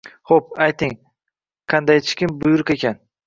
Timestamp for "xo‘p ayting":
0.29-0.95